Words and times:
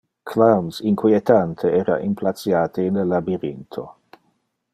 Clowns 0.29 0.79
inquietante 0.79 1.71
era 1.81 1.99
implaciate 2.09 2.81
in 2.87 2.95
le 2.99 3.05
labyrintho. 3.13 3.85